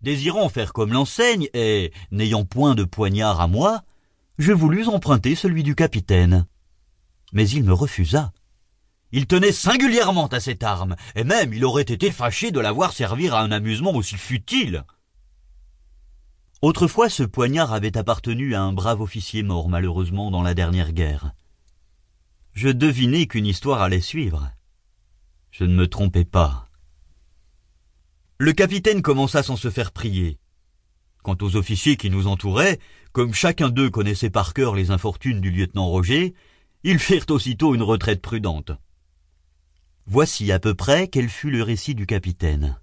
Désirant 0.00 0.48
faire 0.48 0.72
comme 0.72 0.92
l'enseigne 0.92 1.48
et 1.54 1.92
n'ayant 2.12 2.44
point 2.44 2.74
de 2.74 2.84
poignard 2.84 3.40
à 3.40 3.48
moi, 3.48 3.82
je 4.38 4.52
voulus 4.52 4.86
emprunter 4.86 5.34
celui 5.34 5.64
du 5.64 5.74
capitaine. 5.74 6.46
Mais 7.32 7.48
il 7.48 7.64
me 7.64 7.72
refusa. 7.72 8.32
Il 9.10 9.26
tenait 9.26 9.52
singulièrement 9.52 10.28
à 10.28 10.38
cette 10.38 10.62
arme, 10.62 10.94
et 11.16 11.24
même 11.24 11.52
il 11.52 11.64
aurait 11.64 11.82
été 11.82 12.12
fâché 12.12 12.52
de 12.52 12.60
la 12.60 12.72
voir 12.72 12.92
servir 12.92 13.34
à 13.34 13.42
un 13.42 13.50
amusement 13.50 13.92
aussi 13.94 14.16
futile. 14.16 14.84
Autrefois 16.62 17.08
ce 17.08 17.22
poignard 17.22 17.72
avait 17.72 17.96
appartenu 17.96 18.54
à 18.54 18.62
un 18.62 18.72
brave 18.72 19.00
officier 19.00 19.42
mort 19.42 19.68
malheureusement 19.68 20.30
dans 20.30 20.42
la 20.42 20.54
dernière 20.54 20.92
guerre. 20.92 21.32
Je 22.52 22.68
devinai 22.68 23.26
qu'une 23.26 23.46
histoire 23.46 23.80
allait 23.80 24.00
suivre. 24.00 24.50
Je 25.50 25.64
ne 25.64 25.74
me 25.74 25.88
trompais 25.88 26.24
pas. 26.24 26.67
Le 28.40 28.52
capitaine 28.52 29.02
commença 29.02 29.42
sans 29.42 29.56
se 29.56 29.68
faire 29.68 29.90
prier. 29.90 30.38
Quant 31.24 31.36
aux 31.40 31.56
officiers 31.56 31.96
qui 31.96 32.08
nous 32.08 32.28
entouraient, 32.28 32.78
comme 33.10 33.34
chacun 33.34 33.68
d'eux 33.68 33.90
connaissait 33.90 34.30
par 34.30 34.54
cœur 34.54 34.76
les 34.76 34.92
infortunes 34.92 35.40
du 35.40 35.50
lieutenant 35.50 35.88
Roger, 35.88 36.34
ils 36.84 37.00
firent 37.00 37.26
aussitôt 37.30 37.74
une 37.74 37.82
retraite 37.82 38.22
prudente. 38.22 38.70
Voici 40.06 40.52
à 40.52 40.60
peu 40.60 40.74
près 40.74 41.08
quel 41.08 41.28
fut 41.28 41.50
le 41.50 41.64
récit 41.64 41.96
du 41.96 42.06
capitaine. 42.06 42.78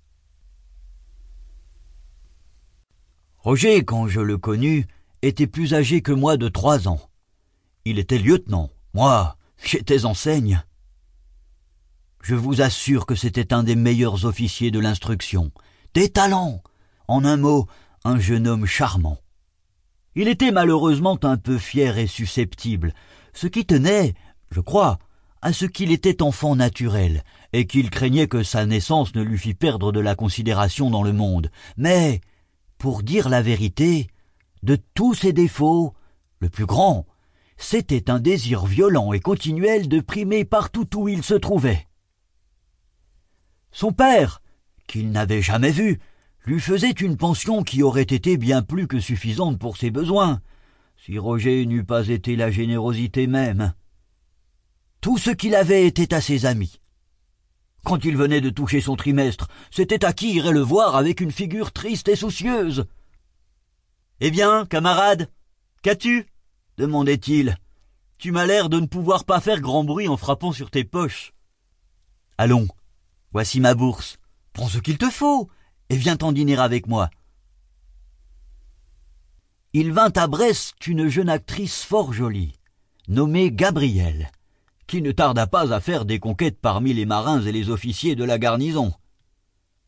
Roger, 3.38 3.86
quand 3.86 4.10
je 4.10 4.20
le 4.20 4.38
connus, 4.38 4.86
était 5.22 5.48
plus 5.48 5.74
âgé 5.74 6.02
que 6.02 6.12
moi 6.12 6.36
de 6.36 6.50
trois 6.50 6.90
ans. 6.90 7.10
Il 7.86 7.98
était 7.98 8.20
lieutenant. 8.20 8.72
Moi, 8.94 9.38
j'étais 9.64 10.04
enseigne. 10.04 10.66
Je 12.28 12.34
vous 12.34 12.62
assure 12.62 13.06
que 13.06 13.14
c'était 13.14 13.54
un 13.54 13.62
des 13.62 13.76
meilleurs 13.76 14.26
officiers 14.26 14.72
de 14.72 14.80
l'instruction. 14.80 15.52
Des 15.94 16.10
talents. 16.10 16.64
En 17.08 17.24
un 17.24 17.38
mot, 17.38 17.68
un 18.04 18.18
jeune 18.18 18.48
homme 18.48 18.66
charmant. 18.66 19.20
Il 20.16 20.28
était 20.28 20.52
malheureusement 20.52 21.20
un 21.22 21.38
peu 21.38 21.60
fier 21.60 22.00
et 22.00 22.08
susceptible, 22.08 22.96
ce 23.34 23.46
qui 23.46 23.64
tenait, 23.68 24.16
je 24.50 24.60
crois, 24.60 24.98
à 25.44 25.54
ce 25.54 25.66
qu'il 25.66 25.92
était 25.92 26.24
enfant 26.24 26.56
naturel, 26.56 27.24
et 27.54 27.68
qu'il 27.68 27.92
craignait 27.92 28.28
que 28.28 28.42
sa 28.42 28.66
naissance 28.66 29.14
ne 29.14 29.22
lui 29.22 29.38
fît 29.38 29.54
perdre 29.54 29.92
de 29.92 30.00
la 30.00 30.16
considération 30.16 30.90
dans 30.90 31.04
le 31.04 31.14
monde. 31.14 31.52
Mais, 31.78 32.22
pour 32.80 33.04
dire 33.04 33.30
la 33.30 33.44
vérité, 33.44 34.08
de 34.64 34.80
tous 34.96 35.14
ses 35.14 35.32
défauts, 35.32 35.94
le 36.40 36.50
plus 36.50 36.66
grand, 36.66 37.06
c'était 37.58 38.10
un 38.10 38.20
désir 38.20 38.66
violent 38.66 39.14
et 39.14 39.20
continuel 39.20 39.88
de 39.88 40.00
primer 40.00 40.44
partout 40.44 40.88
où 40.96 41.08
il 41.08 41.22
se 41.22 41.36
trouvait. 41.36 41.86
Son 43.76 43.92
père, 43.92 44.42
qu'il 44.88 45.12
n'avait 45.12 45.42
jamais 45.42 45.72
vu, 45.72 46.00
lui 46.46 46.62
faisait 46.62 46.92
une 46.92 47.18
pension 47.18 47.62
qui 47.62 47.84
aurait 47.84 48.04
été 48.04 48.38
bien 48.38 48.62
plus 48.62 48.88
que 48.88 49.02
suffisante 49.02 49.60
pour 49.60 49.76
ses 49.76 49.92
besoins, 49.92 50.40
si 50.96 51.20
Roger 51.20 51.66
n'eût 51.66 51.84
pas 51.84 52.08
été 52.08 52.38
la 52.38 52.50
générosité 52.52 53.28
même. 53.28 53.74
Tout 55.02 55.18
ce 55.18 55.30
qu'il 55.30 55.56
avait 55.56 55.86
était 55.86 56.14
à 56.14 56.22
ses 56.22 56.46
amis. 56.46 56.80
Quand 57.84 58.06
il 58.06 58.16
venait 58.16 58.40
de 58.40 58.50
toucher 58.50 58.80
son 58.80 58.96
trimestre, 58.96 59.50
c'était 59.72 60.06
à 60.06 60.14
qui 60.14 60.36
irait 60.36 60.54
le 60.54 60.62
voir 60.62 60.96
avec 60.96 61.20
une 61.20 61.34
figure 61.34 61.74
triste 61.74 62.08
et 62.08 62.16
soucieuse. 62.16 62.86
Eh 64.22 64.32
bien, 64.32 64.66
camarade, 64.68 65.30
qu'as-tu? 65.82 66.28
demandait-il. 66.78 67.58
Tu 68.20 68.32
m'as 68.32 68.46
l'air 68.46 68.70
de 68.70 68.80
ne 68.80 68.88
pouvoir 68.88 69.26
pas 69.26 69.42
faire 69.42 69.60
grand 69.60 69.84
bruit 69.84 70.08
en 70.08 70.16
frappant 70.16 70.54
sur 70.54 70.72
tes 70.72 70.86
poches. 70.86 71.34
Allons, 72.38 72.70
voici 73.36 73.60
ma 73.60 73.76
bourse. 73.76 74.16
Prends 74.54 74.70
ce 74.70 74.78
qu'il 74.78 74.98
te 74.98 75.10
faut 75.10 75.50
et 75.90 75.98
viens 75.98 76.16
t'en 76.16 76.32
dîner 76.32 76.56
avec 76.58 76.88
moi. 76.88 77.10
Il 79.74 79.92
vint 79.92 80.14
à 80.16 80.28
Brest 80.28 80.88
une 80.88 81.10
jeune 81.10 81.28
actrice 81.28 81.84
fort 81.84 82.14
jolie, 82.14 82.54
nommée 83.10 83.52
Gabrielle, 83.52 84.32
qui 84.88 85.02
ne 85.02 85.12
tarda 85.12 85.48
pas 85.48 85.74
à 85.74 85.82
faire 85.82 86.06
des 86.06 86.18
conquêtes 86.18 86.62
parmi 86.62 86.94
les 86.94 87.06
marins 87.06 87.42
et 87.42 87.52
les 87.52 87.70
officiers 87.70 88.16
de 88.16 88.24
la 88.24 88.40
garnison. 88.40 88.94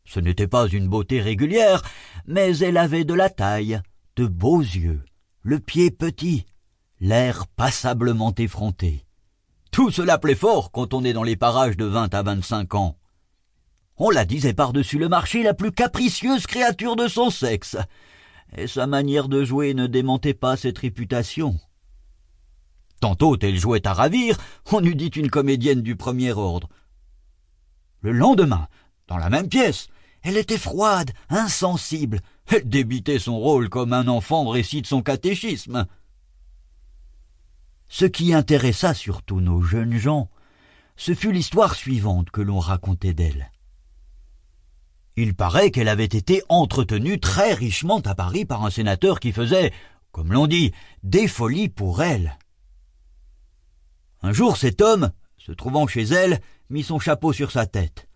Ce 0.04 0.20
n'était 0.20 0.46
pas 0.46 0.68
une 0.68 0.90
beauté 0.90 1.22
régulière, 1.22 1.80
mais 2.26 2.54
elle 2.58 2.76
avait 2.76 3.06
de 3.06 3.14
la 3.14 3.30
taille, 3.30 3.80
de 4.16 4.26
beaux 4.26 4.60
yeux, 4.60 5.02
le 5.40 5.58
pied 5.58 5.90
petit, 5.90 6.44
l'air 7.00 7.46
passablement 7.46 8.34
effronté. 8.36 9.06
Tout 9.70 9.90
cela 9.90 10.18
plaît 10.18 10.34
fort 10.34 10.70
quand 10.70 10.92
on 10.92 11.02
est 11.02 11.14
dans 11.14 11.22
les 11.22 11.36
parages 11.36 11.78
de 11.78 11.86
vingt 11.86 12.12
à 12.12 12.22
vingt-cinq 12.22 12.74
ans. 12.74 12.97
On 13.98 14.10
la 14.10 14.24
disait 14.24 14.54
par-dessus 14.54 14.98
le 14.98 15.08
marché 15.08 15.42
la 15.42 15.54
plus 15.54 15.72
capricieuse 15.72 16.46
créature 16.46 16.94
de 16.94 17.08
son 17.08 17.30
sexe, 17.30 17.76
et 18.56 18.68
sa 18.68 18.86
manière 18.86 19.28
de 19.28 19.44
jouer 19.44 19.74
ne 19.74 19.88
démentait 19.88 20.34
pas 20.34 20.56
cette 20.56 20.78
réputation. 20.78 21.58
Tantôt 23.00 23.36
elle 23.40 23.58
jouait 23.58 23.86
à 23.86 23.92
ravir, 23.92 24.38
on 24.70 24.84
eût 24.84 24.94
dit 24.94 25.08
une 25.08 25.30
comédienne 25.30 25.82
du 25.82 25.96
premier 25.96 26.32
ordre. 26.32 26.68
Le 28.00 28.12
lendemain, 28.12 28.68
dans 29.08 29.18
la 29.18 29.30
même 29.30 29.48
pièce, 29.48 29.88
elle 30.22 30.36
était 30.36 30.58
froide, 30.58 31.12
insensible, 31.28 32.20
elle 32.46 32.68
débitait 32.68 33.18
son 33.18 33.38
rôle 33.38 33.68
comme 33.68 33.92
un 33.92 34.06
enfant 34.06 34.48
récite 34.48 34.86
son 34.86 35.02
catéchisme. 35.02 35.86
Ce 37.88 38.04
qui 38.04 38.32
intéressa 38.32 38.94
surtout 38.94 39.40
nos 39.40 39.62
jeunes 39.62 39.96
gens, 39.96 40.30
ce 40.96 41.14
fut 41.14 41.32
l'histoire 41.32 41.74
suivante 41.74 42.30
que 42.30 42.40
l'on 42.40 42.58
racontait 42.58 43.14
d'elle. 43.14 43.50
Il 45.20 45.34
paraît 45.34 45.72
qu'elle 45.72 45.88
avait 45.88 46.04
été 46.04 46.44
entretenue 46.48 47.18
très 47.18 47.52
richement 47.52 47.98
à 48.04 48.14
Paris 48.14 48.44
par 48.44 48.64
un 48.64 48.70
sénateur 48.70 49.18
qui 49.18 49.32
faisait, 49.32 49.72
comme 50.12 50.32
l'on 50.32 50.46
dit, 50.46 50.70
des 51.02 51.26
folies 51.26 51.68
pour 51.68 52.04
elle. 52.04 52.38
Un 54.22 54.32
jour 54.32 54.56
cet 54.56 54.80
homme, 54.80 55.10
se 55.36 55.50
trouvant 55.50 55.88
chez 55.88 56.04
elle, 56.04 56.38
mit 56.70 56.84
son 56.84 57.00
chapeau 57.00 57.32
sur 57.32 57.50
sa 57.50 57.66
tête. 57.66 58.06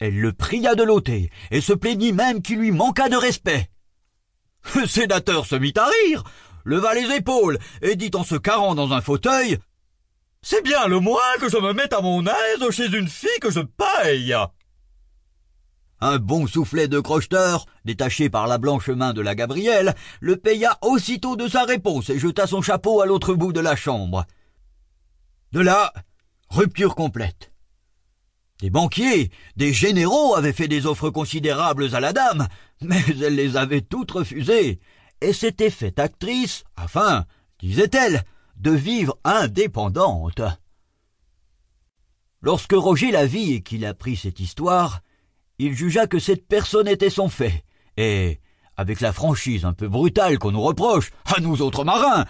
Elle 0.00 0.18
le 0.18 0.32
pria 0.32 0.74
de 0.74 0.82
l'ôter, 0.82 1.30
et 1.52 1.60
se 1.60 1.72
plaignit 1.72 2.12
même 2.12 2.42
qu'il 2.42 2.58
lui 2.58 2.72
manqua 2.72 3.08
de 3.08 3.14
respect. 3.14 3.70
Le 4.74 4.88
sénateur 4.88 5.46
se 5.46 5.54
mit 5.54 5.74
à 5.76 5.86
rire, 5.86 6.24
leva 6.64 6.92
les 6.94 7.14
épaules, 7.14 7.60
et 7.82 7.94
dit 7.94 8.10
en 8.14 8.24
se 8.24 8.34
carrant 8.34 8.74
dans 8.74 8.92
un 8.92 9.00
fauteuil. 9.00 9.58
C'est 10.42 10.64
bien 10.64 10.88
le 10.88 10.98
moins 10.98 11.36
que 11.38 11.48
je 11.48 11.58
me 11.58 11.72
mette 11.72 11.92
à 11.92 12.00
mon 12.00 12.26
aise 12.26 12.70
chez 12.72 12.86
une 12.86 13.06
fille 13.06 13.30
que 13.40 13.52
je 13.52 13.60
paye. 13.60 14.34
Un 16.04 16.18
bon 16.18 16.48
soufflet 16.48 16.88
de 16.88 16.98
crocheteur, 16.98 17.64
détaché 17.84 18.28
par 18.28 18.48
la 18.48 18.58
blanche 18.58 18.88
main 18.88 19.12
de 19.12 19.20
la 19.20 19.36
Gabrielle, 19.36 19.94
le 20.18 20.36
paya 20.36 20.76
aussitôt 20.82 21.36
de 21.36 21.46
sa 21.46 21.62
réponse 21.62 22.10
et 22.10 22.18
jeta 22.18 22.48
son 22.48 22.60
chapeau 22.60 23.00
à 23.00 23.06
l'autre 23.06 23.34
bout 23.34 23.52
de 23.52 23.60
la 23.60 23.76
chambre. 23.76 24.26
De 25.52 25.60
là, 25.60 25.92
rupture 26.50 26.96
complète. 26.96 27.52
Des 28.58 28.68
banquiers, 28.68 29.30
des 29.54 29.72
généraux 29.72 30.34
avaient 30.34 30.52
fait 30.52 30.66
des 30.66 30.86
offres 30.86 31.10
considérables 31.10 31.94
à 31.94 32.00
la 32.00 32.12
dame, 32.12 32.48
mais 32.80 33.00
elle 33.08 33.36
les 33.36 33.56
avait 33.56 33.82
toutes 33.82 34.10
refusées, 34.10 34.80
et 35.20 35.32
s'était 35.32 35.70
faite 35.70 36.00
actrice, 36.00 36.64
afin, 36.74 37.26
disait-elle, 37.60 38.24
de 38.56 38.72
vivre 38.72 39.18
indépendante. 39.22 40.42
Lorsque 42.40 42.72
Roger 42.72 43.12
la 43.12 43.24
vit 43.24 43.52
et 43.52 43.62
qu'il 43.62 43.86
apprit 43.86 44.16
cette 44.16 44.40
histoire, 44.40 45.00
il 45.58 45.74
jugea 45.74 46.06
que 46.06 46.18
cette 46.18 46.46
personne 46.46 46.88
était 46.88 47.10
son 47.10 47.28
fait, 47.28 47.64
et, 47.96 48.40
avec 48.76 49.00
la 49.00 49.12
franchise 49.12 49.64
un 49.64 49.72
peu 49.72 49.88
brutale 49.88 50.38
qu'on 50.38 50.52
nous 50.52 50.62
reproche, 50.62 51.10
à 51.36 51.40
nous 51.40 51.62
autres 51.62 51.84
marins, 51.84 52.24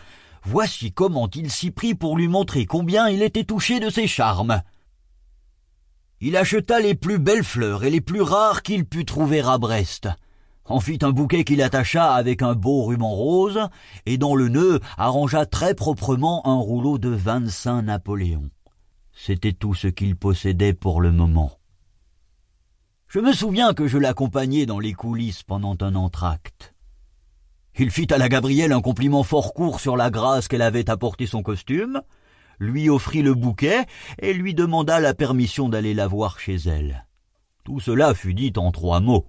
Voici 0.44 0.92
comment 0.92 1.30
il 1.34 1.50
s'y 1.50 1.70
prit 1.70 1.94
pour 1.94 2.16
lui 2.16 2.26
montrer 2.26 2.66
combien 2.66 3.08
il 3.08 3.22
était 3.22 3.44
touché 3.44 3.78
de 3.78 3.90
ses 3.90 4.08
charmes. 4.08 4.62
Il 6.20 6.36
acheta 6.36 6.80
les 6.80 6.94
plus 6.94 7.18
belles 7.18 7.44
fleurs 7.44 7.84
et 7.84 7.90
les 7.90 8.00
plus 8.00 8.22
rares 8.22 8.62
qu'il 8.62 8.84
put 8.84 9.04
trouver 9.04 9.40
à 9.40 9.58
Brest, 9.58 10.08
en 10.64 10.80
fit 10.80 10.98
un 11.02 11.10
bouquet 11.10 11.44
qu'il 11.44 11.62
attacha 11.62 12.12
avec 12.12 12.42
un 12.42 12.54
beau 12.54 12.84
ruban 12.84 13.10
rose, 13.10 13.60
et 14.06 14.18
dans 14.18 14.34
le 14.34 14.48
nœud 14.48 14.80
arrangea 14.96 15.46
très 15.46 15.74
proprement 15.74 16.46
un 16.46 16.58
rouleau 16.58 16.98
de 16.98 17.08
vingt-cinq 17.08 17.82
Napoléons. 17.82 18.50
C'était 19.12 19.52
tout 19.52 19.74
ce 19.74 19.88
qu'il 19.88 20.16
possédait 20.16 20.74
pour 20.74 21.00
le 21.00 21.12
moment. 21.12 21.52
Je 23.12 23.20
me 23.20 23.34
souviens 23.34 23.74
que 23.74 23.88
je 23.88 23.98
l'accompagnai 23.98 24.64
dans 24.64 24.78
les 24.78 24.94
coulisses 24.94 25.42
pendant 25.42 25.76
un 25.82 25.96
entr'acte. 25.96 26.72
Il 27.76 27.90
fit 27.90 28.10
à 28.10 28.16
la 28.16 28.30
Gabrielle 28.30 28.72
un 28.72 28.80
compliment 28.80 29.22
fort 29.22 29.52
court 29.52 29.80
sur 29.80 29.98
la 29.98 30.10
grâce 30.10 30.48
qu'elle 30.48 30.62
avait 30.62 30.88
apporté 30.88 31.26
son 31.26 31.42
costume, 31.42 32.00
lui 32.58 32.88
offrit 32.88 33.20
le 33.20 33.34
bouquet 33.34 33.84
et 34.18 34.32
lui 34.32 34.54
demanda 34.54 34.98
la 34.98 35.12
permission 35.12 35.68
d'aller 35.68 35.92
la 35.92 36.06
voir 36.06 36.40
chez 36.40 36.56
elle. 36.56 37.06
Tout 37.64 37.80
cela 37.80 38.14
fut 38.14 38.32
dit 38.32 38.54
en 38.56 38.72
trois 38.72 39.00
mots. 39.00 39.26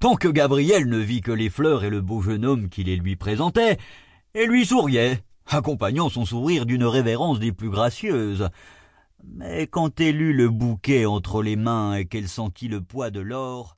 Tant 0.00 0.16
que 0.16 0.26
Gabrielle 0.26 0.88
ne 0.88 0.98
vit 0.98 1.20
que 1.20 1.30
les 1.30 1.50
fleurs 1.50 1.84
et 1.84 1.90
le 1.90 2.00
beau 2.00 2.20
jeune 2.20 2.44
homme 2.44 2.68
qui 2.68 2.82
les 2.82 2.96
lui 2.96 3.14
présentait, 3.14 3.78
elle 4.34 4.48
lui 4.48 4.66
souriait, 4.66 5.22
accompagnant 5.46 6.08
son 6.08 6.24
sourire 6.24 6.66
d'une 6.66 6.84
révérence 6.84 7.38
des 7.38 7.52
plus 7.52 7.70
gracieuses. 7.70 8.48
Mais 9.24 9.66
quand 9.66 10.00
elle 10.00 10.20
eut 10.20 10.32
le 10.32 10.48
bouquet 10.48 11.06
entre 11.06 11.42
les 11.42 11.56
mains 11.56 11.94
et 11.94 12.06
qu'elle 12.06 12.28
sentit 12.28 12.68
le 12.68 12.82
poids 12.82 13.10
de 13.10 13.20
l'or, 13.20 13.76